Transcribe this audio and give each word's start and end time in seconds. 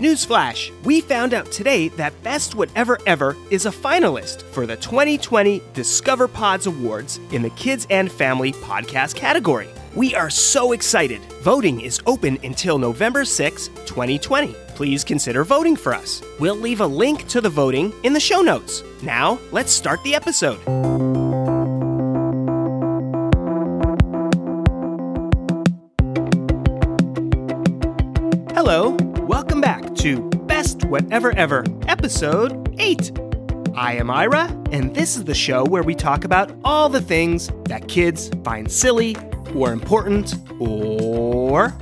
Newsflash! 0.00 0.72
We 0.82 1.02
found 1.02 1.34
out 1.34 1.52
today 1.52 1.88
that 1.88 2.22
Best 2.22 2.54
Whatever 2.54 2.98
Ever 3.04 3.36
is 3.50 3.66
a 3.66 3.70
finalist 3.70 4.40
for 4.44 4.64
the 4.64 4.76
2020 4.76 5.60
Discover 5.74 6.26
Pods 6.28 6.66
Awards 6.66 7.20
in 7.32 7.42
the 7.42 7.50
Kids 7.50 7.86
and 7.90 8.10
Family 8.10 8.52
Podcast 8.52 9.14
category. 9.14 9.68
We 9.94 10.14
are 10.14 10.30
so 10.30 10.72
excited! 10.72 11.20
Voting 11.42 11.82
is 11.82 12.00
open 12.06 12.38
until 12.42 12.78
November 12.78 13.26
6, 13.26 13.68
2020. 13.84 14.54
Please 14.74 15.04
consider 15.04 15.44
voting 15.44 15.76
for 15.76 15.92
us. 15.92 16.22
We'll 16.38 16.56
leave 16.56 16.80
a 16.80 16.86
link 16.86 17.28
to 17.28 17.42
the 17.42 17.50
voting 17.50 17.92
in 18.02 18.14
the 18.14 18.20
show 18.20 18.40
notes. 18.40 18.82
Now, 19.02 19.38
let's 19.52 19.70
start 19.70 20.02
the 20.02 20.14
episode. 20.14 21.09
Welcome 29.26 29.60
back 29.60 29.94
to 29.96 30.20
Best 30.46 30.84
Whatever 30.84 31.32
Ever, 31.36 31.64
episode 31.86 32.74
8. 32.78 33.12
I 33.74 33.94
am 33.94 34.10
Ira, 34.10 34.44
and 34.72 34.94
this 34.94 35.16
is 35.16 35.24
the 35.24 35.34
show 35.34 35.64
where 35.64 35.82
we 35.82 35.94
talk 35.94 36.24
about 36.24 36.52
all 36.64 36.88
the 36.88 37.00
things 37.00 37.50
that 37.66 37.88
kids 37.88 38.30
find 38.44 38.70
silly 38.70 39.16
or 39.54 39.72
important 39.72 40.34
or. 40.60 41.72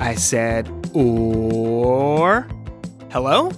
I 0.00 0.14
said, 0.14 0.68
or. 0.94 2.46
Hello? 3.10 3.50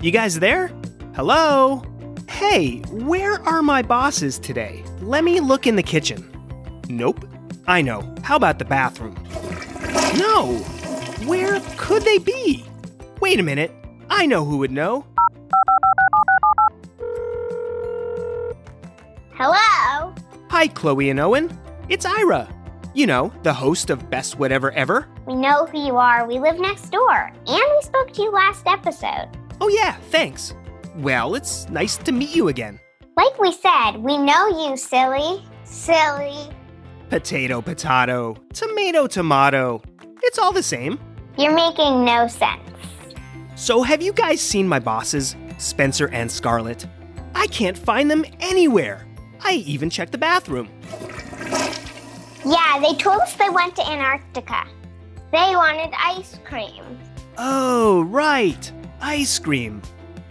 You 0.00 0.10
guys 0.10 0.38
there? 0.38 0.68
Hello? 1.14 1.82
Hey, 2.28 2.78
where 2.90 3.40
are 3.48 3.62
my 3.62 3.82
bosses 3.82 4.38
today? 4.38 4.84
Let 5.00 5.24
me 5.24 5.40
look 5.40 5.66
in 5.66 5.76
the 5.76 5.82
kitchen. 5.82 6.30
Nope. 6.88 7.24
I 7.66 7.82
know. 7.82 8.14
How 8.22 8.36
about 8.36 8.58
the 8.58 8.64
bathroom? 8.64 9.14
No! 10.16 10.64
Where 11.26 11.60
could 11.76 12.02
they 12.02 12.18
be? 12.18 12.64
Wait 13.20 13.40
a 13.40 13.42
minute. 13.42 13.72
I 14.08 14.24
know 14.24 14.44
who 14.44 14.58
would 14.58 14.70
know. 14.70 15.04
Hello? 19.34 20.14
Hi, 20.50 20.68
Chloe 20.68 21.10
and 21.10 21.18
Owen. 21.20 21.56
It's 21.88 22.06
Ira. 22.06 22.48
You 22.94 23.06
know, 23.06 23.32
the 23.42 23.52
host 23.52 23.90
of 23.90 24.08
Best 24.10 24.38
Whatever 24.38 24.70
Ever. 24.72 25.08
We 25.26 25.34
know 25.34 25.66
who 25.66 25.78
you 25.78 25.96
are. 25.96 26.26
We 26.26 26.38
live 26.38 26.58
next 26.60 26.90
door. 26.90 27.32
And 27.34 27.46
we 27.46 27.82
spoke 27.82 28.12
to 28.12 28.22
you 28.22 28.30
last 28.30 28.66
episode. 28.66 29.28
Oh, 29.60 29.68
yeah, 29.68 29.96
thanks. 30.10 30.54
Well, 30.96 31.34
it's 31.34 31.68
nice 31.68 31.96
to 31.98 32.12
meet 32.12 32.34
you 32.34 32.48
again. 32.48 32.78
Like 33.16 33.38
we 33.40 33.52
said, 33.52 33.96
we 33.96 34.16
know 34.16 34.48
you, 34.48 34.76
silly. 34.76 35.44
Silly. 35.64 36.48
Potato, 37.10 37.60
potato, 37.60 38.36
tomato, 38.52 39.06
tomato. 39.06 39.82
It's 40.22 40.38
all 40.38 40.52
the 40.52 40.62
same. 40.62 40.98
You're 41.38 41.54
making 41.54 42.04
no 42.04 42.26
sense. 42.26 42.60
So, 43.54 43.82
have 43.82 44.02
you 44.02 44.12
guys 44.12 44.40
seen 44.40 44.66
my 44.66 44.80
bosses, 44.80 45.36
Spencer 45.58 46.08
and 46.08 46.30
Scarlett? 46.30 46.84
I 47.34 47.46
can't 47.46 47.78
find 47.78 48.10
them 48.10 48.24
anywhere. 48.40 49.06
I 49.40 49.52
even 49.66 49.88
checked 49.88 50.10
the 50.10 50.18
bathroom. 50.18 50.68
Yeah, 52.44 52.80
they 52.80 52.94
told 52.96 53.20
us 53.20 53.34
they 53.34 53.50
went 53.50 53.76
to 53.76 53.88
Antarctica. 53.88 54.66
They 55.30 55.54
wanted 55.54 55.94
ice 55.96 56.40
cream. 56.44 56.98
Oh, 57.36 58.02
right. 58.02 58.72
Ice 59.00 59.38
cream. 59.38 59.80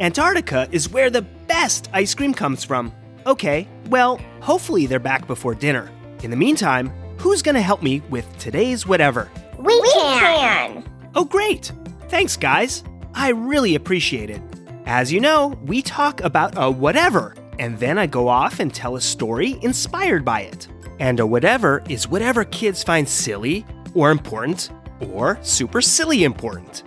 Antarctica 0.01 0.67
is 0.71 0.89
where 0.89 1.09
the 1.09 1.21
best 1.21 1.89
ice 1.93 2.13
cream 2.13 2.33
comes 2.33 2.65
from. 2.65 2.91
Okay, 3.25 3.65
well, 3.89 4.19
hopefully 4.41 4.87
they're 4.87 4.99
back 4.99 5.25
before 5.25 5.55
dinner. 5.55 5.89
In 6.23 6.31
the 6.31 6.37
meantime, 6.37 6.91
who's 7.17 7.41
gonna 7.41 7.61
help 7.61 7.81
me 7.81 8.01
with 8.09 8.25
today's 8.39 8.85
whatever? 8.85 9.31
We, 9.57 9.81
can. 9.93 10.86
Oh, 11.17 11.25
great! 11.25 11.71
Thanks, 12.09 12.37
guys. 12.37 12.83
I 13.15 13.29
really 13.29 13.73
appreciate 13.73 14.29
it. 14.29 14.39
As 14.85 15.11
you 15.11 15.19
know, 15.19 15.59
we 15.65 15.81
talk 15.81 16.21
about 16.21 16.53
a 16.55 16.69
whatever, 16.69 17.33
and 17.57 17.75
then 17.79 17.97
I 17.97 18.05
go 18.05 18.27
off 18.27 18.59
and 18.59 18.71
tell 18.71 18.95
a 18.95 19.01
story 19.01 19.57
inspired 19.63 20.23
by 20.23 20.41
it. 20.41 20.67
And 20.99 21.19
a 21.19 21.25
whatever 21.25 21.81
is 21.89 22.07
whatever 22.07 22.45
kids 22.45 22.83
find 22.83 23.09
silly, 23.09 23.65
or 23.95 24.11
important, 24.11 24.69
or 25.09 25.39
super 25.41 25.81
silly 25.81 26.23
important. 26.23 26.83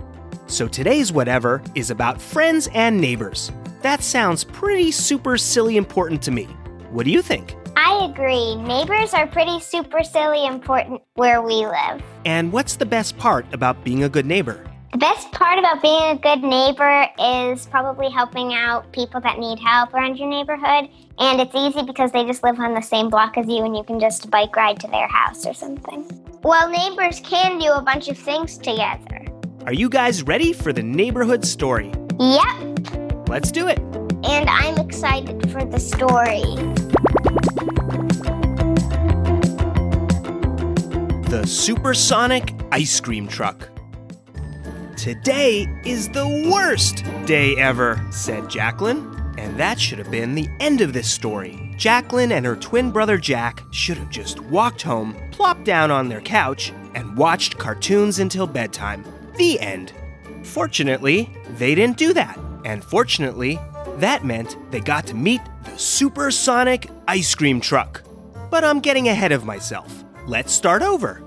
So 0.47 0.69
today's 0.69 1.13
whatever 1.13 1.61
is 1.75 1.91
about 1.91 2.23
friends 2.23 2.69
and 2.73 3.01
neighbors. 3.01 3.51
That 3.83 4.01
sounds 4.01 4.45
pretty 4.45 4.93
super 4.93 5.39
silly 5.39 5.77
important 5.77 6.23
to 6.23 6.31
me. 6.31 6.45
What 6.91 7.05
do 7.05 7.11
you 7.11 7.21
think? 7.21 7.57
I 7.83 8.05
agree. 8.13 8.57
Neighbors 8.57 9.15
are 9.15 9.27
pretty 9.27 9.59
super 9.59 10.05
silly 10.05 10.45
important 10.45 11.01
where 11.15 11.41
we 11.41 11.65
live. 11.67 12.03
And 12.27 12.53
what's 12.53 12.77
the 12.77 12.85
best 12.85 13.17
part 13.17 13.47
about 13.55 13.83
being 13.85 14.05
a 14.05 14.09
good 14.09 14.27
neighbor? 14.27 14.67
The 14.93 14.99
best 14.99 15.33
part 15.33 15.59
about 15.59 15.81
being 15.81 16.03
a 16.03 16.17
good 16.17 16.43
neighbor 16.43 17.07
is 17.19 17.65
probably 17.67 18.11
helping 18.11 18.53
out 18.53 18.93
people 18.93 19.19
that 19.23 19.39
need 19.39 19.59
help 19.61 19.95
around 19.95 20.19
your 20.19 20.29
neighborhood. 20.29 20.91
And 21.19 21.41
it's 21.41 21.55
easy 21.55 21.83
because 21.83 22.13
they 22.13 22.25
just 22.25 22.43
live 22.43 22.61
on 22.61 22.75
the 22.75 22.83
same 22.83 23.09
block 23.09 23.39
as 23.39 23.47
you 23.49 23.65
and 23.65 23.75
you 23.75 23.83
can 23.83 23.99
just 23.99 24.31
bike 24.31 24.55
ride 24.57 24.79
to 24.81 24.89
their 24.89 25.09
house 25.09 25.47
or 25.47 25.55
something. 25.55 26.05
Well, 26.43 26.69
neighbors 26.69 27.21
can 27.21 27.59
do 27.59 27.73
a 27.73 27.81
bunch 27.81 28.09
of 28.09 28.19
things 28.19 28.59
together. 28.59 29.25
Are 29.65 29.73
you 29.73 29.89
guys 29.89 30.23
ready 30.25 30.53
for 30.53 30.75
the 30.75 30.83
neighborhood 30.83 31.47
story? 31.47 31.91
Yep, 32.19 33.29
Let's 33.29 33.51
do 33.51 33.69
it. 33.69 33.79
and 33.79 34.51
I'm 34.51 34.77
excited 34.79 35.51
for 35.51 35.65
the 35.65 35.79
story. 35.81 36.43
The 41.31 41.47
Supersonic 41.47 42.55
Ice 42.73 42.99
Cream 42.99 43.29
Truck. 43.29 43.69
Today 44.97 45.69
is 45.85 46.09
the 46.09 46.51
worst 46.53 47.05
day 47.25 47.55
ever, 47.57 48.05
said 48.11 48.51
Jacqueline. 48.51 49.33
And 49.39 49.57
that 49.57 49.79
should 49.79 50.01
have 50.01 50.11
been 50.11 50.35
the 50.35 50.49
end 50.59 50.81
of 50.81 50.93
this 50.93 51.09
story. 51.09 51.73
Jacqueline 51.79 52.33
and 52.33 52.45
her 52.45 52.57
twin 52.57 52.91
brother 52.91 53.17
Jack 53.17 53.63
should 53.71 53.97
have 53.97 54.11
just 54.11 54.41
walked 54.41 54.83
home, 54.83 55.17
plopped 55.31 55.63
down 55.63 55.93
on 55.93 56.09
their 56.09 56.21
couch, 56.21 56.73
and 56.97 57.17
watched 57.17 57.57
cartoons 57.59 58.19
until 58.19 58.49
bedtime. 58.49 59.05
The 59.37 59.61
end. 59.61 59.93
Fortunately, 60.43 61.31
they 61.59 61.77
didn't 61.77 61.97
do 61.97 62.13
that. 62.13 62.41
And 62.65 62.83
fortunately, 62.83 63.61
that 63.99 64.25
meant 64.25 64.57
they 64.73 64.81
got 64.81 65.07
to 65.07 65.15
meet 65.15 65.43
the 65.63 65.79
supersonic 65.79 66.91
ice 67.07 67.33
cream 67.37 67.61
truck. 67.61 68.03
But 68.51 68.65
I'm 68.65 68.81
getting 68.81 69.07
ahead 69.07 69.31
of 69.31 69.45
myself. 69.45 70.05
Let's 70.31 70.53
start 70.53 70.83
over. 70.83 71.25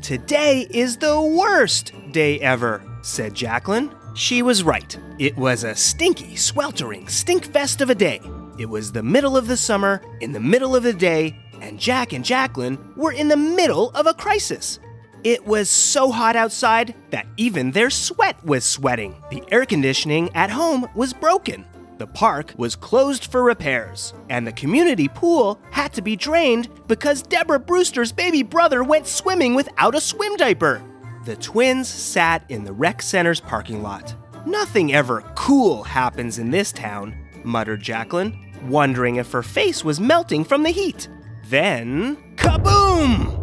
Today 0.00 0.66
is 0.70 0.96
the 0.96 1.20
worst 1.20 1.92
day 2.10 2.40
ever, 2.40 2.82
said 3.02 3.34
Jacqueline. 3.34 3.94
She 4.14 4.40
was 4.40 4.64
right. 4.64 4.98
It 5.18 5.36
was 5.36 5.62
a 5.62 5.74
stinky, 5.74 6.34
sweltering 6.34 7.04
stinkfest 7.04 7.82
of 7.82 7.90
a 7.90 7.94
day. 7.94 8.22
It 8.58 8.64
was 8.64 8.92
the 8.92 9.02
middle 9.02 9.36
of 9.36 9.46
the 9.46 9.58
summer, 9.58 10.00
in 10.22 10.32
the 10.32 10.40
middle 10.40 10.74
of 10.74 10.84
the 10.84 10.94
day, 10.94 11.36
and 11.60 11.78
Jack 11.78 12.14
and 12.14 12.24
Jacqueline 12.24 12.78
were 12.96 13.12
in 13.12 13.28
the 13.28 13.36
middle 13.36 13.90
of 13.90 14.06
a 14.06 14.14
crisis. 14.14 14.78
It 15.22 15.44
was 15.44 15.68
so 15.68 16.10
hot 16.10 16.34
outside 16.34 16.94
that 17.10 17.26
even 17.36 17.72
their 17.72 17.90
sweat 17.90 18.42
was 18.42 18.64
sweating. 18.64 19.22
The 19.30 19.42
air 19.52 19.66
conditioning 19.66 20.34
at 20.34 20.48
home 20.48 20.88
was 20.94 21.12
broken. 21.12 21.66
The 21.96 22.06
park 22.08 22.54
was 22.56 22.74
closed 22.74 23.26
for 23.26 23.42
repairs, 23.44 24.14
and 24.28 24.44
the 24.44 24.52
community 24.52 25.06
pool 25.06 25.60
had 25.70 25.92
to 25.92 26.02
be 26.02 26.16
drained 26.16 26.68
because 26.88 27.22
Deborah 27.22 27.60
Brewster's 27.60 28.10
baby 28.10 28.42
brother 28.42 28.82
went 28.82 29.06
swimming 29.06 29.54
without 29.54 29.94
a 29.94 30.00
swim 30.00 30.36
diaper. 30.36 30.82
The 31.24 31.36
twins 31.36 31.88
sat 31.88 32.44
in 32.48 32.64
the 32.64 32.72
rec 32.72 33.00
center's 33.00 33.40
parking 33.40 33.82
lot. 33.82 34.14
Nothing 34.44 34.92
ever 34.92 35.22
cool 35.36 35.84
happens 35.84 36.38
in 36.38 36.50
this 36.50 36.72
town, 36.72 37.14
muttered 37.44 37.80
Jacqueline, 37.80 38.52
wondering 38.64 39.16
if 39.16 39.30
her 39.30 39.42
face 39.42 39.84
was 39.84 40.00
melting 40.00 40.44
from 40.44 40.64
the 40.64 40.70
heat. 40.70 41.08
Then, 41.46 42.16
kaboom! 42.34 43.40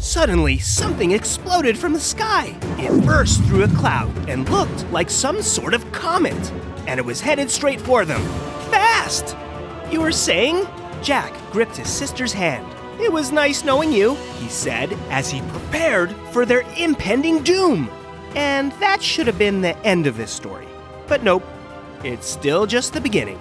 Suddenly, 0.00 0.58
something 0.58 1.12
exploded 1.12 1.78
from 1.78 1.92
the 1.92 2.00
sky. 2.00 2.56
It 2.78 3.04
burst 3.04 3.42
through 3.44 3.64
a 3.64 3.68
cloud 3.68 4.28
and 4.28 4.48
looked 4.48 4.88
like 4.90 5.10
some 5.10 5.42
sort 5.42 5.74
of 5.74 5.90
comet, 5.92 6.52
and 6.88 6.98
it 6.98 7.04
was 7.04 7.20
headed 7.20 7.50
straight 7.50 7.80
for 7.80 8.04
them. 8.04 8.22
Fast! 8.70 9.36
You 9.92 10.00
were 10.00 10.10
saying? 10.10 10.66
Jack 11.02 11.32
gripped 11.52 11.76
his 11.76 11.88
sister's 11.88 12.32
hand. 12.32 12.66
It 13.00 13.12
was 13.12 13.30
nice 13.30 13.62
knowing 13.62 13.92
you, 13.92 14.16
he 14.38 14.48
said 14.48 14.92
as 15.10 15.30
he 15.30 15.40
prepared 15.42 16.12
for 16.32 16.44
their 16.44 16.64
impending 16.76 17.44
doom. 17.44 17.88
And 18.34 18.72
that 18.80 19.02
should 19.02 19.26
have 19.26 19.38
been 19.38 19.60
the 19.60 19.76
end 19.86 20.06
of 20.06 20.16
this 20.16 20.32
story. 20.32 20.66
But 21.06 21.22
nope, 21.22 21.44
it's 22.02 22.26
still 22.26 22.66
just 22.66 22.92
the 22.94 23.00
beginning. 23.00 23.38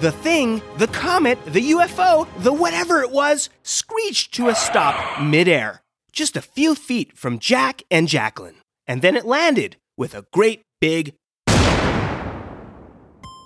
The 0.00 0.12
thing, 0.12 0.60
the 0.76 0.88
comet, 0.88 1.38
the 1.46 1.70
UFO, 1.70 2.28
the 2.42 2.52
whatever 2.52 3.00
it 3.00 3.10
was, 3.10 3.48
screeched 3.62 4.34
to 4.34 4.48
a 4.48 4.54
stop 4.54 5.22
midair, 5.22 5.82
just 6.12 6.36
a 6.36 6.42
few 6.42 6.74
feet 6.74 7.16
from 7.16 7.38
Jack 7.38 7.82
and 7.90 8.08
Jacqueline. 8.08 8.56
And 8.86 9.02
then 9.02 9.16
it 9.16 9.24
landed 9.24 9.76
with 9.96 10.14
a 10.14 10.26
great 10.32 10.62
big. 10.80 11.14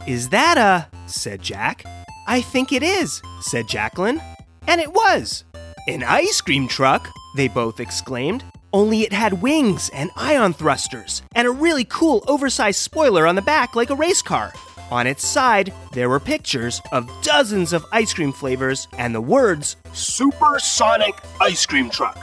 Is 0.06 0.30
that 0.30 0.58
a. 0.58 0.88
said 1.06 1.42
Jack. 1.42 1.84
I 2.26 2.40
think 2.40 2.72
it 2.72 2.82
is, 2.82 3.22
said 3.40 3.68
Jacqueline. 3.68 4.20
And 4.66 4.80
it 4.80 4.92
was. 4.92 5.44
An 5.88 6.02
ice 6.02 6.40
cream 6.40 6.68
truck, 6.68 7.08
they 7.36 7.48
both 7.48 7.80
exclaimed. 7.80 8.44
only 8.72 9.02
it 9.02 9.12
had 9.12 9.42
wings 9.42 9.90
and 9.92 10.10
ion 10.16 10.54
thrusters, 10.54 11.22
and 11.34 11.46
a 11.46 11.50
really 11.50 11.84
cool 11.84 12.24
oversized 12.26 12.78
spoiler 12.78 13.26
on 13.26 13.34
the 13.34 13.42
back 13.42 13.76
like 13.76 13.90
a 13.90 13.94
race 13.94 14.22
car. 14.22 14.52
On 14.90 15.06
its 15.06 15.26
side, 15.26 15.72
there 15.92 16.08
were 16.08 16.20
pictures 16.20 16.80
of 16.90 17.10
dozens 17.22 17.72
of 17.72 17.84
ice 17.92 18.12
cream 18.14 18.32
flavors 18.32 18.88
and 18.98 19.14
the 19.14 19.20
words 19.20 19.76
Supersonic 19.92 21.14
Ice 21.40 21.64
Cream 21.66 21.90
Truck. 21.90 22.18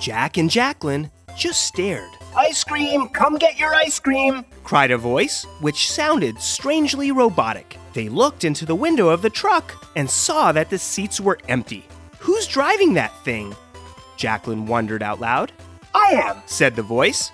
Jack 0.00 0.36
and 0.36 0.50
Jacqueline 0.50 1.10
just 1.36 1.66
stared. 1.66 2.10
Ice 2.40 2.64
cream, 2.64 3.08
come 3.10 3.36
get 3.36 3.58
your 3.58 3.74
ice 3.74 4.00
cream. 4.00 4.46
cried 4.64 4.90
a 4.90 4.96
voice, 4.96 5.44
which 5.60 5.90
sounded 5.90 6.40
strangely 6.40 7.12
robotic. 7.12 7.76
They 7.92 8.08
looked 8.08 8.44
into 8.44 8.64
the 8.64 8.74
window 8.74 9.10
of 9.10 9.20
the 9.20 9.28
truck 9.28 9.86
and 9.94 10.08
saw 10.08 10.50
that 10.52 10.70
the 10.70 10.78
seats 10.78 11.20
were 11.20 11.38
empty. 11.48 11.84
Who's 12.18 12.46
driving 12.46 12.94
that 12.94 13.12
thing? 13.24 13.54
Jacqueline 14.16 14.64
wondered 14.66 15.02
out 15.02 15.20
loud. 15.20 15.52
I 15.94 16.12
am, 16.14 16.36
Said 16.46 16.76
the 16.76 16.82
voice. 16.82 17.30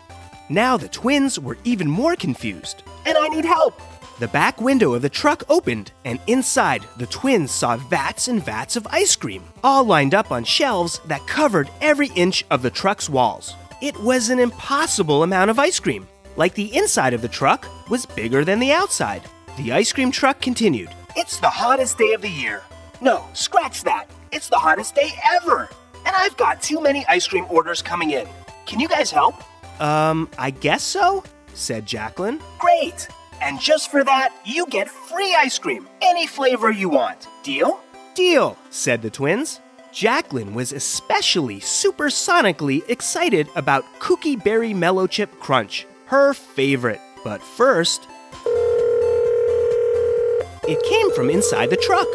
Now 0.49 0.77
the 0.77 0.89
twins 0.89 1.39
were 1.39 1.59
even 1.63 1.89
more 1.89 2.17
confused. 2.17 2.83
and 3.05 3.17
I 3.17 3.29
need 3.29 3.45
help. 3.45 3.81
The 4.19 4.27
back 4.27 4.61
window 4.61 4.95
of 4.95 5.03
the 5.03 5.09
truck 5.09 5.45
opened, 5.49 5.93
and 6.05 6.19
inside, 6.27 6.83
the 6.97 7.07
twins 7.07 7.53
saw 7.53 7.77
vats 7.77 8.27
and 8.27 8.45
vats 8.45 8.75
of 8.75 8.89
ice 8.91 9.15
cream, 9.15 9.45
all 9.63 9.85
lined 9.85 10.15
up 10.15 10.33
on 10.33 10.43
shelves 10.43 11.01
that 11.07 11.25
covered 11.29 11.71
every 11.81 12.09
inch 12.17 12.45
of 12.51 12.63
the 12.63 12.71
truck's 12.71 13.09
walls. 13.09 13.55
It 13.83 13.99
was 14.01 14.31
an 14.31 14.39
impossible 14.39 15.23
amount 15.23 15.51
of 15.51 15.59
ice 15.59 15.79
cream. 15.79 16.09
Like 16.37 16.55
the 16.55 16.75
inside 16.75 17.13
of 17.13 17.21
the 17.21 17.29
truck 17.29 17.69
was 17.91 18.07
bigger 18.07 18.45
than 18.45 18.59
the 18.59 18.73
outside. 18.73 19.23
The 19.59 19.73
ice 19.73 19.93
cream 19.93 20.11
truck 20.11 20.41
continued. 20.41 20.89
It's 21.15 21.39
the 21.41 21.51
hottest 21.51 21.99
day 21.99 22.15
of 22.15 22.23
the 22.23 22.31
year. 22.31 22.63
No, 23.03 23.27
scratch 23.35 23.85
that. 23.85 24.07
It's 24.33 24.49
the 24.49 24.57
hottest 24.57 24.95
day 24.95 25.11
ever. 25.33 25.69
And 26.07 26.17
I've 26.17 26.37
got 26.39 26.63
too 26.63 26.81
many 26.81 27.05
ice 27.07 27.27
cream 27.27 27.45
orders 27.51 27.83
coming 27.83 28.13
in. 28.13 28.27
Can 28.65 28.81
you 28.81 28.89
guys 28.89 29.11
help? 29.11 29.35
Um, 29.81 30.31
I 30.39 30.51
guess 30.51 30.83
so, 30.83 31.23
said 31.53 31.85
Jacqueline. 31.85 32.41
Great. 32.59 33.09
And 33.43 33.61
just 33.61 33.91
for 33.91 34.03
that, 34.05 34.35
you 34.47 34.67
get 34.69 34.89
free 34.89 35.35
ice 35.35 35.59
cream, 35.59 35.87
any 36.01 36.27
flavor 36.27 36.71
you 36.71 36.89
want. 36.89 37.29
Deal? 37.43 37.81
Deal, 38.15 38.57
said 38.71 39.03
the 39.03 39.11
twins. 39.11 39.61
Jacqueline 39.97 40.53
was 40.53 40.73
especially 40.73 41.59
supersonically 41.59 42.87
excited 42.91 43.49
about 43.57 43.83
Cookie 43.99 44.37
Berry 44.37 44.75
Mellow 44.75 45.07
Chip 45.07 45.41
Crunch, 45.41 45.87
her 46.05 46.35
favorite. 46.35 47.01
But 47.25 47.43
first, 47.43 48.07
it 50.69 50.83
came 50.83 51.11
from 51.13 51.31
inside 51.31 51.71
the 51.71 51.79
truck. 51.79 52.07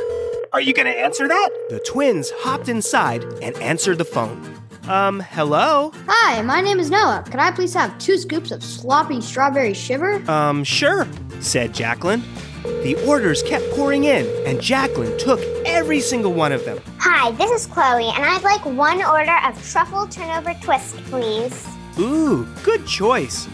Are 0.53 0.61
you 0.61 0.75
gonna 0.75 0.91
answer 0.91 1.27
that? 1.27 1.49
The 1.71 1.79
twins 1.79 2.29
hopped 2.41 2.69
inside 2.69 3.23
and 3.41 3.55
answered 3.55 3.97
the 3.97 4.05
phone. 4.05 4.61
Um, 4.87 5.19
hello? 5.19 5.91
Hi, 6.07 6.43
my 6.43 6.61
name 6.61 6.79
is 6.79 6.91
Noah. 6.91 7.23
Could 7.25 7.39
I 7.39 7.49
please 7.49 7.73
have 7.73 7.97
two 7.97 8.19
scoops 8.19 8.51
of 8.51 8.63
sloppy 8.63 9.21
strawberry 9.21 9.73
shiver? 9.73 10.21
Um, 10.29 10.63
sure, 10.63 11.07
said 11.39 11.73
Jacqueline. 11.73 12.21
The 12.63 12.95
orders 13.07 13.41
kept 13.41 13.69
pouring 13.71 14.03
in, 14.03 14.27
and 14.45 14.61
Jacqueline 14.61 15.17
took 15.17 15.39
every 15.65 15.99
single 15.99 16.33
one 16.33 16.51
of 16.51 16.63
them. 16.65 16.79
Hi, 16.99 17.31
this 17.31 17.49
is 17.51 17.67
Chloe, 17.67 18.09
and 18.09 18.23
I'd 18.23 18.43
like 18.43 18.63
one 18.65 19.03
order 19.03 19.35
of 19.45 19.71
truffle 19.71 20.07
turnover 20.07 20.53
twist, 20.61 20.95
please. 21.05 21.67
Ooh, 21.99 22.47
good 22.63 22.85
choice. 22.85 23.47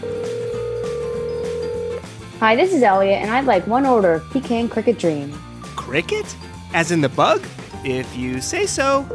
Hi, 2.40 2.54
this 2.54 2.72
is 2.72 2.82
Elliot, 2.82 3.22
and 3.22 3.30
I'd 3.30 3.46
like 3.46 3.66
one 3.66 3.86
order 3.86 4.14
of 4.14 4.30
pecan 4.30 4.68
cricket 4.68 4.98
dream. 4.98 5.32
Cricket? 5.76 6.36
As 6.74 6.90
in 6.90 7.00
the 7.00 7.08
bug? 7.08 7.44
If 7.84 8.16
you 8.16 8.40
say 8.40 8.66
so. 8.66 9.06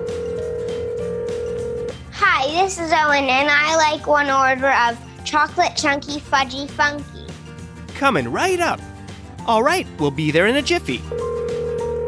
Hi, 2.13 2.47
this 2.47 2.79
is 2.79 2.91
Owen, 2.91 3.25
and 3.25 3.49
I 3.49 3.75
like 3.75 4.07
one 4.07 4.29
order 4.29 4.71
of 4.71 4.97
chocolate 5.23 5.75
chunky 5.75 6.19
fudgy 6.19 6.69
funky. 6.69 7.25
Coming 7.93 8.31
right 8.31 8.59
up. 8.59 8.79
All 9.45 9.61
right, 9.61 9.85
we'll 9.99 10.11
be 10.11 10.31
there 10.31 10.47
in 10.47 10.55
a 10.55 10.61
jiffy. 10.61 11.01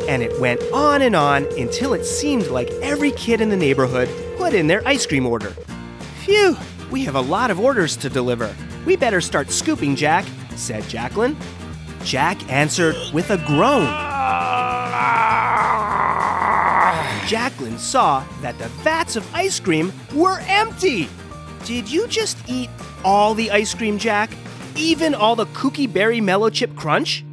And 0.07 0.23
it 0.23 0.39
went 0.39 0.61
on 0.71 1.01
and 1.01 1.15
on 1.15 1.43
until 1.59 1.93
it 1.93 2.05
seemed 2.05 2.47
like 2.47 2.69
every 2.81 3.11
kid 3.11 3.41
in 3.41 3.49
the 3.49 3.57
neighborhood 3.57 4.07
put 4.37 4.53
in 4.53 4.67
their 4.67 4.87
ice 4.87 5.05
cream 5.05 5.25
order. 5.25 5.49
Phew, 6.23 6.55
we 6.91 7.03
have 7.03 7.15
a 7.15 7.21
lot 7.21 7.51
of 7.51 7.59
orders 7.59 7.97
to 7.97 8.09
deliver. 8.09 8.55
We 8.85 8.95
better 8.95 9.19
start 9.19 9.51
scooping, 9.51 9.97
Jack, 9.97 10.25
said 10.55 10.87
Jacqueline. 10.87 11.35
Jack 12.03 12.49
answered 12.49 12.95
with 13.13 13.31
a 13.31 13.37
groan. 13.45 13.85
Jacqueline 17.27 17.79
saw 17.79 18.23
that 18.41 18.57
the 18.59 18.67
vats 18.83 19.17
of 19.17 19.27
ice 19.33 19.59
cream 19.59 19.91
were 20.13 20.39
empty. 20.47 21.09
Did 21.65 21.91
you 21.91 22.07
just 22.07 22.37
eat 22.47 22.69
all 23.03 23.33
the 23.33 23.51
ice 23.51 23.73
cream, 23.73 23.97
Jack? 23.97 24.29
Even 24.75 25.15
all 25.15 25.35
the 25.35 25.47
Cookie 25.47 25.87
Berry 25.87 26.21
Mellow 26.21 26.51
Chip 26.51 26.75
Crunch? 26.75 27.24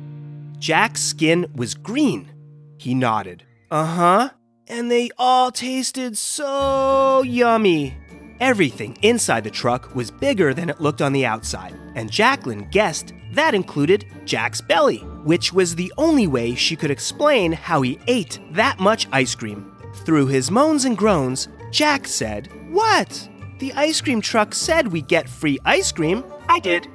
Jack's 0.62 1.02
skin 1.02 1.46
was 1.56 1.74
green. 1.74 2.30
He 2.78 2.94
nodded. 2.94 3.42
Uh 3.68 3.84
huh. 3.84 4.30
And 4.68 4.92
they 4.92 5.10
all 5.18 5.50
tasted 5.50 6.16
so 6.16 7.22
yummy. 7.22 7.96
Everything 8.38 8.96
inside 9.02 9.42
the 9.42 9.50
truck 9.50 9.92
was 9.96 10.12
bigger 10.12 10.54
than 10.54 10.70
it 10.70 10.80
looked 10.80 11.02
on 11.02 11.12
the 11.12 11.26
outside, 11.26 11.74
and 11.96 12.08
Jacqueline 12.08 12.68
guessed 12.70 13.12
that 13.32 13.56
included 13.56 14.06
Jack's 14.24 14.60
belly, 14.60 14.98
which 15.24 15.52
was 15.52 15.74
the 15.74 15.92
only 15.98 16.28
way 16.28 16.54
she 16.54 16.76
could 16.76 16.92
explain 16.92 17.50
how 17.50 17.82
he 17.82 17.98
ate 18.06 18.38
that 18.52 18.78
much 18.78 19.08
ice 19.10 19.34
cream. 19.34 19.68
Through 20.06 20.28
his 20.28 20.52
moans 20.52 20.84
and 20.84 20.96
groans, 20.96 21.48
Jack 21.72 22.06
said, 22.06 22.48
What? 22.70 23.28
The 23.58 23.72
ice 23.72 24.00
cream 24.00 24.20
truck 24.20 24.54
said 24.54 24.86
we 24.86 25.02
get 25.02 25.28
free 25.28 25.58
ice 25.64 25.90
cream, 25.90 26.22
I 26.48 26.60
did. 26.60 26.86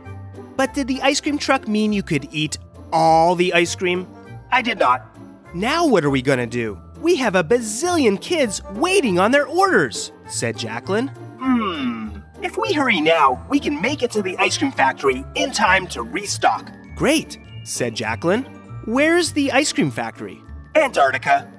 but 0.56 0.74
did 0.74 0.88
the 0.88 1.02
ice 1.02 1.20
cream 1.20 1.38
truck 1.38 1.68
mean 1.68 1.92
you 1.92 2.02
could 2.02 2.30
eat 2.32 2.58
all 2.92 3.36
the 3.36 3.54
ice 3.54 3.76
cream? 3.76 4.08
I 4.52 4.62
did 4.62 4.80
not. 4.80 5.18
Now 5.54 5.88
what 5.88 6.06
are 6.06 6.10
we 6.10 6.22
gonna 6.22 6.48
do? 6.48 6.80
We 7.02 7.16
have 7.18 7.36
a 7.36 7.44
bazillion 7.44 8.20
kids 8.20 8.62
waiting 8.74 9.20
on 9.20 9.32
their 9.32 9.46
orders, 9.48 10.12
said 10.28 10.58
Jacqueline. 10.58 11.10
Hmm. 11.40 12.18
If 12.42 12.58
we 12.58 12.74
hurry 12.74 13.02
now, 13.02 13.46
we 13.50 13.60
can 13.60 13.82
make 13.82 14.04
it 14.04 14.12
to 14.12 14.22
the 14.22 14.38
ice 14.38 14.58
cream 14.58 14.72
factory 14.72 15.24
in 15.36 15.52
time 15.52 15.88
to 15.88 16.02
restock. 16.02 16.72
Great, 16.96 17.40
said 17.64 17.96
Jacqueline. 17.96 18.44
Where's 18.86 19.32
the 19.32 19.52
ice 19.52 19.74
cream 19.74 19.92
factory? 19.92 20.42
Antarctica. 20.76 21.52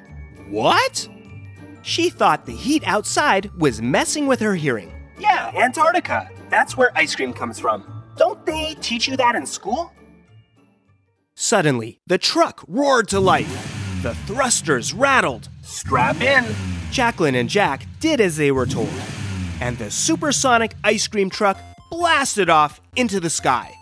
What? 0.49 1.09
She 1.83 2.11
thought 2.11 2.47
the 2.47 2.53
heat 2.53 2.83
outside 2.87 3.51
was 3.57 3.83
messing 3.83 4.27
with 4.27 4.41
her 4.41 4.55
hearing. 4.55 4.93
Yeah, 5.19 5.51
Antarctica. 5.55 6.31
That's 6.51 6.77
where 6.77 6.91
ice 6.97 7.15
cream 7.15 7.33
comes 7.33 7.59
from. 7.59 8.05
Don't 8.17 8.45
they 8.47 8.75
teach 8.81 9.09
you 9.09 9.17
that 9.17 9.35
in 9.35 9.47
school? 9.47 9.93
Suddenly, 11.41 12.01
the 12.05 12.19
truck 12.19 12.65
roared 12.67 13.07
to 13.11 13.21
life. 13.21 14.03
The 14.03 14.17
thrusters 14.27 14.93
rattled. 14.93 15.49
Strap 15.63 16.21
in. 16.21 16.45
Jacqueline 16.91 17.37
and 17.37 17.49
Jack 17.49 17.87
did 18.01 18.21
as 18.21 18.37
they 18.37 18.51
were 18.51 18.67
told, 18.67 18.93
and 19.61 19.79
the 19.79 19.89
supersonic 19.89 20.75
ice 20.83 21.07
cream 21.07 21.31
truck 21.31 21.57
blasted 21.93 22.51
off 22.51 22.81
into 22.97 23.21
the 23.21 23.31
sky. 23.31 23.73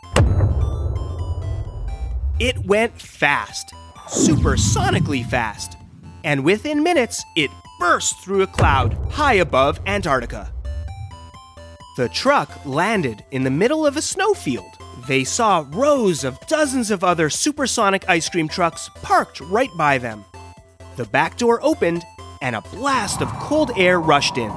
It 2.39 2.59
went 2.67 3.01
fast, 3.01 3.73
supersonically 4.07 5.27
fast, 5.27 5.79
and 6.25 6.45
within 6.45 6.83
minutes, 6.83 7.25
it 7.37 7.51
burst 7.81 8.23
through 8.23 8.43
a 8.43 8.47
cloud 8.47 8.99
high 9.11 9.37
above 9.41 9.81
Antarctica. 9.87 10.53
The 11.97 12.11
truck 12.11 12.51
landed 12.67 13.25
in 13.31 13.45
the 13.45 13.51
middle 13.51 13.87
of 13.87 13.97
a 13.97 14.03
snowfield. 14.03 14.76
They 15.05 15.25
saw 15.25 15.67
rows 15.69 16.25
of 16.25 16.41
dozens 16.47 16.91
of 16.91 17.05
other 17.05 17.29
supersonic 17.29 18.09
ice 18.09 18.29
cream 18.29 18.49
trucks 18.49 18.89
parked 19.03 19.41
right 19.41 19.71
by 19.77 19.99
them. 19.99 20.25
The 20.97 21.05
back 21.05 21.37
door 21.37 21.61
opened, 21.63 22.03
and 22.41 22.57
a 22.57 22.63
blast 22.63 23.21
of 23.21 23.29
cold 23.35 23.73
air 23.77 24.01
rushed 24.01 24.39
in. 24.39 24.51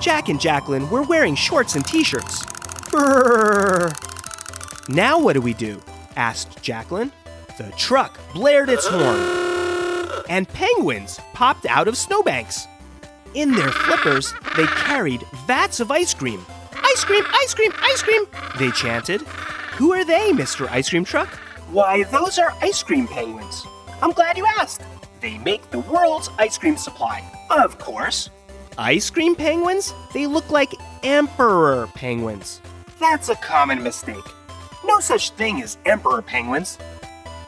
Jack 0.00 0.28
and 0.28 0.40
Jacqueline 0.40 0.88
were 0.90 1.02
wearing 1.02 1.34
shorts 1.34 1.74
and 1.74 1.84
t 1.84 2.04
shirts. 2.04 2.44
Now 4.88 5.18
what 5.18 5.32
do 5.32 5.40
we 5.40 5.54
do? 5.54 5.80
asked 6.16 6.62
Jacqueline. 6.62 7.12
The 7.58 7.72
truck 7.76 8.18
blared 8.32 8.68
its 8.68 8.86
horn, 8.86 10.24
and 10.28 10.48
penguins 10.48 11.20
popped 11.34 11.66
out 11.66 11.88
of 11.88 11.96
snowbanks. 11.96 12.66
In 13.34 13.52
their 13.52 13.70
flippers, 13.70 14.32
they 14.56 14.66
carried 14.66 15.22
vats 15.46 15.80
of 15.80 15.90
ice 15.90 16.14
cream. 16.14 16.44
Ice 16.92 17.04
cream, 17.04 17.24
ice 17.32 17.54
cream, 17.54 17.72
ice 17.80 18.02
cream, 18.02 18.24
they 18.58 18.70
chanted. 18.72 19.22
Who 19.78 19.94
are 19.94 20.04
they, 20.04 20.30
Mr. 20.32 20.68
Ice 20.70 20.90
Cream 20.90 21.06
Truck? 21.06 21.28
Why, 21.70 22.02
those 22.04 22.38
are 22.38 22.52
ice 22.60 22.82
cream 22.82 23.08
penguins. 23.08 23.64
I'm 24.02 24.12
glad 24.12 24.36
you 24.36 24.44
asked. 24.44 24.82
They 25.22 25.38
make 25.38 25.70
the 25.70 25.78
world's 25.78 26.28
ice 26.38 26.58
cream 26.58 26.76
supply. 26.76 27.24
Of 27.48 27.78
course. 27.78 28.28
Ice 28.76 29.08
cream 29.08 29.34
penguins? 29.34 29.94
They 30.12 30.26
look 30.26 30.50
like 30.50 30.74
emperor 31.02 31.88
penguins. 31.94 32.60
That's 33.00 33.30
a 33.30 33.36
common 33.36 33.82
mistake. 33.82 34.26
No 34.84 35.00
such 35.00 35.30
thing 35.30 35.62
as 35.62 35.78
emperor 35.86 36.20
penguins. 36.20 36.76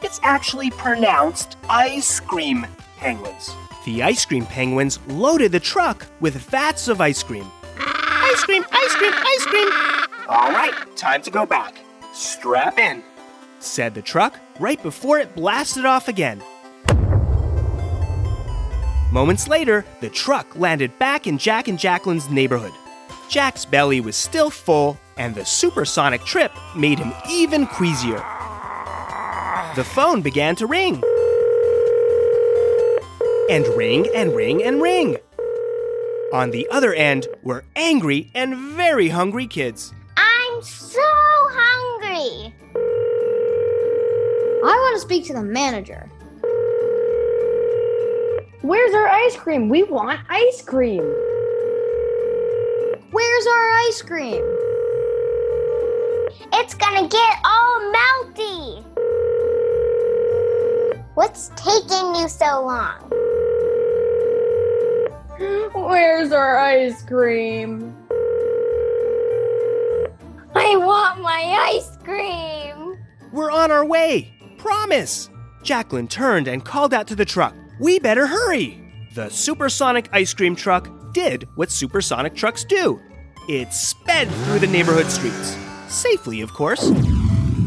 It's 0.01 0.19
actually 0.23 0.71
pronounced 0.71 1.55
ice 1.69 2.19
cream 2.19 2.65
penguins. 2.97 3.51
The 3.85 4.01
ice 4.01 4.25
cream 4.25 4.47
penguins 4.47 4.97
loaded 5.07 5.51
the 5.51 5.59
truck 5.59 6.07
with 6.19 6.33
vats 6.33 6.87
of 6.87 6.99
ice 6.99 7.21
cream. 7.21 7.45
Ice 8.45 8.51
cream, 8.51 8.65
ice 8.71 8.95
cream, 8.95 9.13
ice 9.15 9.45
cream, 9.47 9.69
All 10.29 10.51
right, 10.51 10.71
time 10.95 11.23
to 11.23 11.31
go 11.31 11.47
back. 11.47 11.79
Strap 12.13 12.77
in. 12.77 13.01
said 13.59 13.95
the 13.95 14.03
truck 14.03 14.37
right 14.59 14.81
before 14.83 15.17
it 15.17 15.35
blasted 15.35 15.83
off 15.83 16.07
again. 16.07 16.43
Moments 19.11 19.47
later, 19.47 19.83
the 19.99 20.09
truck 20.09 20.55
landed 20.55 20.97
back 20.99 21.25
in 21.25 21.39
Jack 21.39 21.67
and 21.67 21.79
Jacqueline's 21.79 22.29
neighborhood. 22.29 22.73
Jack's 23.29 23.65
belly 23.65 23.99
was 23.99 24.15
still 24.15 24.51
full, 24.51 24.99
and 25.17 25.33
the 25.33 25.43
supersonic 25.43 26.23
trip 26.23 26.51
made 26.77 26.99
him 26.99 27.13
even 27.27 27.65
queasier. 27.65 28.23
The 29.75 29.83
phone 29.83 30.21
began 30.21 30.55
to 30.57 30.67
ring. 30.67 31.01
And 33.49 33.65
ring 33.75 34.07
and 34.13 34.35
ring 34.35 34.61
and 34.63 34.83
ring. 34.83 35.17
On 36.33 36.49
the 36.49 36.67
other 36.71 36.93
end 36.93 37.27
were 37.43 37.63
angry 37.75 38.31
and 38.33 38.55
very 38.55 39.09
hungry 39.09 39.47
kids. 39.47 39.93
I'm 40.17 40.61
so 40.61 40.99
hungry. 41.01 42.53
I 44.63 44.73
want 44.73 44.95
to 44.95 45.01
speak 45.01 45.25
to 45.27 45.33
the 45.33 45.43
manager. 45.43 46.09
Where's 48.61 48.95
our 48.95 49.07
ice 49.07 49.35
cream? 49.35 49.69
We 49.69 49.83
want 49.83 50.19
ice 50.27 50.61
cream. 50.61 51.03
Where's 53.11 53.47
our 53.47 53.69
ice 53.87 54.01
cream? 54.01 54.43
It's 56.53 56.73
gonna 56.73 57.07
get 57.07 57.39
all 57.45 57.91
melty. 57.93 58.83
What's 61.13 61.51
taking 61.55 62.15
you 62.15 62.27
so 62.27 62.65
long? 62.65 63.11
Where's 65.37 66.31
our 66.31 66.57
ice 66.57 67.03
cream? 67.03 67.95
I 70.55 70.77
want 70.77 71.21
my 71.21 71.71
ice 71.73 71.97
cream. 72.03 72.97
We're 73.33 73.51
on 73.51 73.71
our 73.71 73.85
way! 73.85 74.33
Promise! 74.57 75.29
Jacqueline 75.63 76.07
turned 76.07 76.47
and 76.47 76.63
called 76.63 76.93
out 76.93 77.07
to 77.07 77.15
the 77.15 77.25
truck. 77.25 77.53
We 77.79 77.99
better 77.99 78.27
hurry! 78.27 78.81
The 79.13 79.29
supersonic 79.29 80.09
ice 80.13 80.33
cream 80.33 80.55
truck 80.55 80.89
did 81.13 81.47
what 81.55 81.71
supersonic 81.71 82.35
trucks 82.35 82.63
do 82.63 83.01
it 83.47 83.73
sped 83.73 84.29
through 84.29 84.59
the 84.59 84.67
neighborhood 84.67 85.07
streets. 85.07 85.57
Safely, 85.87 86.41
of 86.41 86.53
course. 86.53 86.91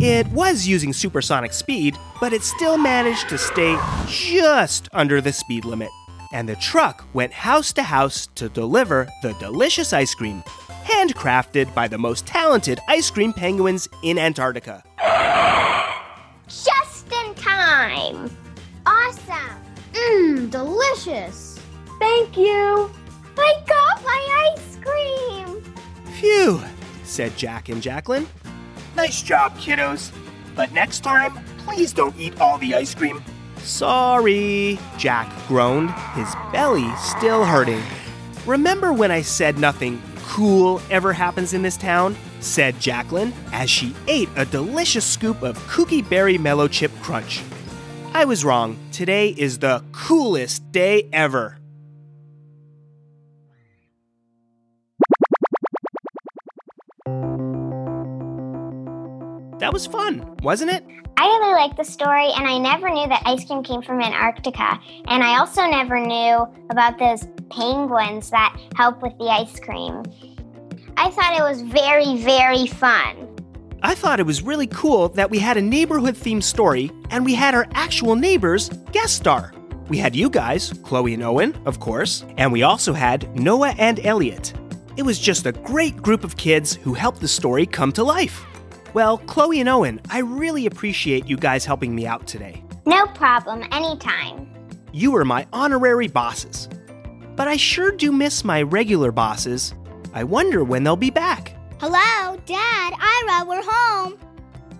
It 0.00 0.26
was 0.28 0.66
using 0.66 0.92
supersonic 0.92 1.52
speed, 1.52 1.96
but 2.20 2.32
it 2.32 2.42
still 2.42 2.78
managed 2.78 3.28
to 3.28 3.38
stay 3.38 3.78
just 4.06 4.88
under 4.92 5.20
the 5.20 5.32
speed 5.32 5.64
limit. 5.64 5.90
And 6.32 6.48
the 6.48 6.56
truck 6.56 7.04
went 7.14 7.32
house 7.32 7.72
to 7.74 7.82
house 7.82 8.28
to 8.34 8.48
deliver 8.48 9.08
the 9.22 9.32
delicious 9.34 9.92
ice 9.92 10.14
cream, 10.14 10.42
handcrafted 10.84 11.74
by 11.74 11.88
the 11.88 11.98
most 11.98 12.26
talented 12.26 12.78
ice 12.88 13.10
cream 13.10 13.32
penguins 13.32 13.88
in 14.02 14.18
Antarctica. 14.18 14.82
Just 16.48 17.06
in 17.12 17.34
time. 17.34 18.30
Awesome. 18.84 19.60
Mmm, 19.92 20.50
delicious. 20.50 21.58
Thank 21.98 22.36
you. 22.36 22.90
I 23.38 23.62
got 23.66 24.02
my 24.04 24.54
ice 24.54 24.78
cream. 24.82 25.62
Phew, 26.14 26.60
said 27.04 27.36
Jack 27.36 27.68
and 27.68 27.82
Jacqueline. 27.82 28.26
Nice 28.96 29.22
job, 29.22 29.56
kiddos. 29.58 30.12
But 30.54 30.72
next 30.72 31.00
time, 31.00 31.38
please 31.58 31.92
don't 31.92 32.18
eat 32.18 32.40
all 32.40 32.58
the 32.58 32.74
ice 32.74 32.94
cream. 32.94 33.22
Sorry, 33.62 34.78
Jack 34.96 35.30
groaned, 35.46 35.90
his 36.14 36.32
belly 36.52 36.90
still 36.96 37.44
hurting. 37.44 37.82
Remember 38.46 38.92
when 38.92 39.10
I 39.10 39.22
said 39.22 39.58
nothing 39.58 40.00
cool 40.24 40.80
ever 40.90 41.12
happens 41.12 41.54
in 41.54 41.62
this 41.62 41.76
town? 41.76 42.16
said 42.40 42.78
Jacqueline 42.80 43.32
as 43.52 43.68
she 43.68 43.94
ate 44.06 44.28
a 44.36 44.44
delicious 44.44 45.04
scoop 45.04 45.42
of 45.42 45.58
Cookie 45.68 46.02
Berry 46.02 46.38
Mellow 46.38 46.68
Chip 46.68 46.92
Crunch. 47.02 47.42
I 48.14 48.24
was 48.24 48.44
wrong. 48.44 48.78
Today 48.92 49.28
is 49.30 49.58
the 49.58 49.84
coolest 49.92 50.70
day 50.72 51.08
ever. 51.12 51.58
That 59.68 59.74
was 59.74 59.86
fun, 59.86 60.34
wasn't 60.42 60.70
it? 60.70 60.82
I 61.18 61.26
really 61.26 61.52
liked 61.52 61.76
the 61.76 61.84
story, 61.84 62.30
and 62.34 62.48
I 62.48 62.56
never 62.56 62.88
knew 62.88 63.06
that 63.06 63.20
ice 63.26 63.44
cream 63.44 63.62
came 63.62 63.82
from 63.82 64.00
Antarctica. 64.00 64.80
And 65.08 65.22
I 65.22 65.38
also 65.38 65.66
never 65.66 66.00
knew 66.00 66.46
about 66.70 66.98
those 66.98 67.26
penguins 67.50 68.30
that 68.30 68.58
help 68.76 69.02
with 69.02 69.12
the 69.18 69.26
ice 69.26 69.60
cream. 69.60 70.04
I 70.96 71.10
thought 71.10 71.38
it 71.38 71.42
was 71.42 71.60
very, 71.60 72.16
very 72.16 72.66
fun. 72.66 73.28
I 73.82 73.94
thought 73.94 74.20
it 74.20 74.24
was 74.24 74.40
really 74.40 74.68
cool 74.68 75.10
that 75.10 75.30
we 75.30 75.38
had 75.38 75.58
a 75.58 75.60
neighborhood 75.60 76.14
themed 76.14 76.44
story 76.44 76.90
and 77.10 77.22
we 77.22 77.34
had 77.34 77.54
our 77.54 77.66
actual 77.74 78.16
neighbors 78.16 78.70
guest 78.92 79.16
star. 79.16 79.52
We 79.88 79.98
had 79.98 80.16
you 80.16 80.30
guys, 80.30 80.72
Chloe 80.82 81.12
and 81.12 81.22
Owen, 81.22 81.54
of 81.66 81.78
course, 81.78 82.24
and 82.38 82.50
we 82.50 82.62
also 82.62 82.94
had 82.94 83.38
Noah 83.38 83.74
and 83.76 84.00
Elliot. 84.06 84.54
It 84.96 85.02
was 85.02 85.18
just 85.18 85.44
a 85.44 85.52
great 85.52 85.98
group 85.98 86.24
of 86.24 86.38
kids 86.38 86.74
who 86.74 86.94
helped 86.94 87.20
the 87.20 87.28
story 87.28 87.66
come 87.66 87.92
to 87.92 88.02
life. 88.02 88.46
Well, 88.94 89.18
Chloe 89.18 89.60
and 89.60 89.68
Owen, 89.68 90.00
I 90.10 90.18
really 90.20 90.66
appreciate 90.66 91.26
you 91.26 91.36
guys 91.36 91.64
helping 91.64 91.94
me 91.94 92.06
out 92.06 92.26
today. 92.26 92.62
No 92.86 93.06
problem, 93.08 93.64
anytime. 93.70 94.48
You 94.92 95.14
are 95.16 95.24
my 95.24 95.46
honorary 95.52 96.08
bosses. 96.08 96.68
But 97.36 97.48
I 97.48 97.56
sure 97.56 97.92
do 97.92 98.10
miss 98.10 98.44
my 98.44 98.62
regular 98.62 99.12
bosses. 99.12 99.74
I 100.14 100.24
wonder 100.24 100.64
when 100.64 100.84
they'll 100.84 100.96
be 100.96 101.10
back. 101.10 101.54
Hello, 101.80 102.40
Dad, 102.46 102.94
Ira, 102.98 103.44
we're 103.46 103.62
home. 103.64 104.18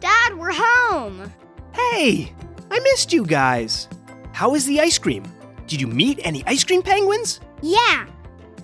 Dad, 0.01 0.37
we're 0.37 0.53
home. 0.53 1.31
Hey, 1.73 2.33
I 2.71 2.81
missed 2.81 3.13
you 3.13 3.25
guys. 3.25 3.89
How 4.33 4.51
was 4.51 4.67
the 4.67 4.81
ice 4.81 4.99
cream? 4.99 5.25
Did 5.67 5.81
you 5.81 5.87
meet 5.87 6.19
any 6.25 6.43
ice 6.47 6.65
cream 6.65 6.83
penguins? 6.83 7.41
Yeah. 7.63 8.07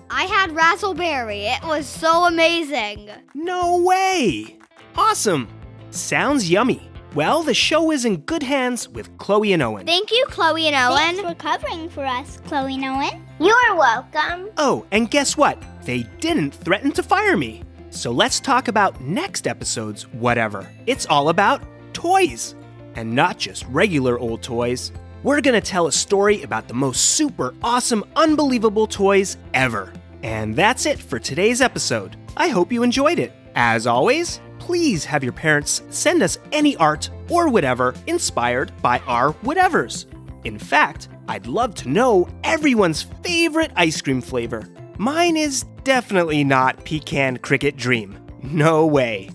I 0.09 0.23
had 0.23 0.51
razzleberry. 0.51 1.55
It 1.55 1.63
was 1.63 1.85
so 1.87 2.25
amazing. 2.25 3.09
No 3.33 3.77
way! 3.81 4.59
Awesome! 4.97 5.47
Sounds 5.91 6.49
yummy. 6.49 6.89
Well, 7.13 7.43
the 7.43 7.53
show 7.53 7.91
is 7.91 8.05
in 8.05 8.17
good 8.17 8.43
hands 8.43 8.89
with 8.89 9.17
Chloe 9.17 9.53
and 9.53 9.61
Owen. 9.63 9.85
Thank 9.85 10.11
you, 10.11 10.25
Chloe 10.29 10.67
and 10.67 10.75
Owen. 10.75 11.15
Thanks 11.15 11.21
for 11.21 11.35
covering 11.35 11.89
for 11.89 12.05
us, 12.05 12.39
Chloe 12.47 12.75
and 12.75 12.85
Owen. 12.85 13.25
You're 13.39 13.75
welcome. 13.75 14.49
Oh, 14.57 14.85
and 14.91 15.09
guess 15.09 15.37
what? 15.37 15.61
They 15.83 16.03
didn't 16.19 16.53
threaten 16.53 16.91
to 16.93 17.03
fire 17.03 17.37
me. 17.37 17.63
So 17.89 18.11
let's 18.11 18.39
talk 18.39 18.67
about 18.67 18.99
next 19.01 19.47
episode's 19.47 20.03
whatever. 20.13 20.69
It's 20.87 21.05
all 21.05 21.29
about 21.29 21.61
toys. 21.93 22.55
And 22.95 23.13
not 23.13 23.37
just 23.37 23.65
regular 23.67 24.17
old 24.19 24.41
toys. 24.41 24.91
We're 25.23 25.41
gonna 25.41 25.61
tell 25.61 25.87
a 25.87 25.91
story 25.91 26.43
about 26.43 26.67
the 26.67 26.73
most 26.73 27.15
super 27.15 27.53
awesome, 27.63 28.03
unbelievable 28.15 28.87
toys 28.87 29.37
ever. 29.53 29.91
And 30.23 30.55
that's 30.55 30.85
it 30.85 30.99
for 30.99 31.19
today's 31.19 31.61
episode. 31.61 32.15
I 32.37 32.49
hope 32.49 32.71
you 32.71 32.83
enjoyed 32.83 33.19
it. 33.19 33.33
As 33.55 33.87
always, 33.87 34.41
please 34.65 35.05
have 35.05 35.23
your 35.23 35.31
parents 35.31 35.83
send 35.91 36.23
us 36.23 36.39
any 36.51 36.75
art 36.77 37.11
or 37.29 37.49
whatever 37.49 37.93
inspired 38.07 38.71
by 38.81 38.97
our 39.05 39.33
whatevers. 39.43 40.07
In 40.43 40.57
fact, 40.57 41.07
I'd 41.27 41.45
love 41.45 41.75
to 41.75 41.87
know 41.87 42.27
everyone's 42.43 43.03
favorite 43.23 43.71
ice 43.75 44.01
cream 44.01 44.21
flavor. 44.21 44.67
Mine 44.97 45.37
is 45.37 45.65
definitely 45.83 46.43
not 46.43 46.83
pecan 46.83 47.37
cricket 47.37 47.77
dream. 47.77 48.17
No 48.41 48.87
way. 48.87 49.29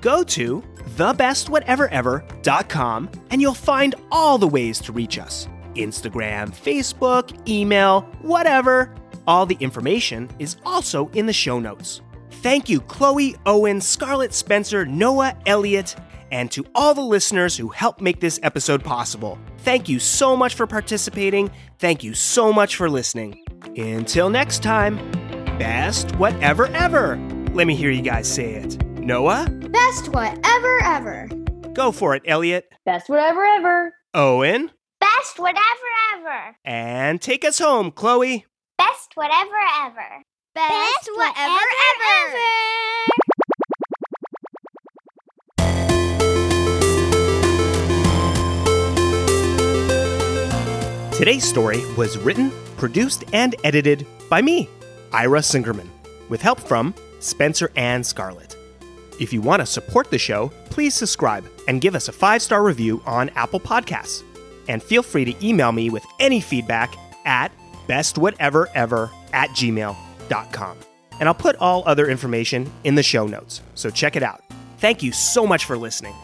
Go 0.00 0.24
to 0.24 0.64
thebestwhateverever.com 0.96 3.10
and 3.30 3.40
you'll 3.40 3.54
find 3.54 3.94
all 4.10 4.36
the 4.36 4.48
ways 4.48 4.80
to 4.80 4.90
reach 4.92 5.16
us 5.16 5.46
Instagram, 5.76 6.50
Facebook, 6.50 7.48
email, 7.48 8.00
whatever. 8.22 8.92
All 9.28 9.46
the 9.46 9.58
information 9.60 10.28
is 10.40 10.56
also 10.66 11.08
in 11.10 11.26
the 11.26 11.32
show 11.32 11.60
notes. 11.60 12.00
Thank 12.42 12.68
you, 12.68 12.80
Chloe, 12.80 13.36
Owen, 13.44 13.80
Scarlett, 13.80 14.32
Spencer, 14.32 14.86
Noah, 14.86 15.36
Elliot, 15.46 15.94
and 16.32 16.50
to 16.52 16.64
all 16.74 16.94
the 16.94 17.02
listeners 17.02 17.56
who 17.56 17.68
helped 17.68 18.00
make 18.00 18.20
this 18.20 18.40
episode 18.42 18.82
possible. 18.82 19.38
Thank 19.58 19.88
you 19.88 19.98
so 19.98 20.36
much 20.36 20.54
for 20.54 20.66
participating. 20.66 21.50
Thank 21.78 22.02
you 22.02 22.14
so 22.14 22.52
much 22.52 22.76
for 22.76 22.88
listening. 22.88 23.44
Until 23.76 24.30
next 24.30 24.62
time, 24.62 24.96
best 25.58 26.12
whatever 26.16 26.66
ever. 26.68 27.16
Let 27.52 27.66
me 27.66 27.74
hear 27.74 27.90
you 27.90 28.00
guys 28.02 28.32
say 28.32 28.54
it. 28.54 28.82
Noah, 28.98 29.46
Best 29.70 30.08
whatever 30.10 30.82
ever. 30.84 31.28
go 31.74 31.90
for 31.92 32.14
it, 32.14 32.22
Elliot. 32.26 32.72
Best 32.86 33.08
whatever 33.10 33.44
ever. 33.44 33.92
Owen, 34.14 34.70
Best 35.00 35.38
whatever 35.38 35.60
ever. 36.16 36.56
and 36.64 37.20
take 37.20 37.44
us 37.44 37.58
home, 37.58 37.90
Chloe. 37.90 38.46
Best 38.78 39.12
whatever 39.14 39.56
ever. 39.84 40.22
Best, 40.52 41.08
whatever, 41.14 41.60
ever. 41.94 42.40
Today's 51.12 51.44
story 51.44 51.84
was 51.94 52.18
written, 52.18 52.50
produced, 52.76 53.22
and 53.32 53.54
edited 53.62 54.04
by 54.28 54.42
me, 54.42 54.68
Ira 55.12 55.38
Singerman, 55.38 55.86
with 56.28 56.42
help 56.42 56.58
from 56.58 56.96
Spencer 57.20 57.70
and 57.76 58.04
Scarlett. 58.04 58.56
If 59.20 59.32
you 59.32 59.40
want 59.40 59.60
to 59.60 59.66
support 59.66 60.10
the 60.10 60.18
show, 60.18 60.48
please 60.70 60.96
subscribe 60.96 61.46
and 61.68 61.80
give 61.80 61.94
us 61.94 62.08
a 62.08 62.12
five 62.12 62.42
star 62.42 62.64
review 62.64 63.00
on 63.06 63.28
Apple 63.30 63.60
Podcasts. 63.60 64.24
And 64.66 64.82
feel 64.82 65.04
free 65.04 65.26
to 65.26 65.46
email 65.46 65.70
me 65.70 65.90
with 65.90 66.04
any 66.18 66.40
feedback 66.40 66.92
at 67.24 67.52
bestwhateverever 67.86 69.12
at 69.32 69.54
And 71.18 71.28
I'll 71.28 71.34
put 71.34 71.56
all 71.56 71.82
other 71.86 72.08
information 72.08 72.70
in 72.84 72.94
the 72.94 73.02
show 73.02 73.26
notes, 73.26 73.60
so 73.74 73.90
check 73.90 74.16
it 74.16 74.22
out. 74.22 74.42
Thank 74.78 75.02
you 75.02 75.12
so 75.12 75.46
much 75.46 75.66
for 75.66 75.76
listening. 75.76 76.14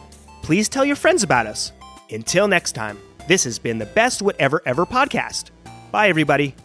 Please 0.41 0.67
tell 0.67 0.85
your 0.85 0.95
friends 0.95 1.23
about 1.23 1.45
us. 1.45 1.71
Until 2.09 2.47
next 2.47 2.71
time, 2.71 2.97
this 3.27 3.43
has 3.43 3.59
been 3.59 3.77
the 3.77 3.85
Best 3.85 4.21
Whatever 4.21 4.61
Ever 4.65 4.85
podcast. 4.85 5.51
Bye, 5.91 6.09
everybody. 6.09 6.55